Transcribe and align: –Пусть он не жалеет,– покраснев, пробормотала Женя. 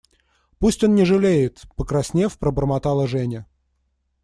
–Пусть 0.59 0.83
он 0.83 0.95
не 0.95 1.05
жалеет,– 1.05 1.61
покраснев, 1.75 2.39
пробормотала 2.39 3.05
Женя. 3.07 3.45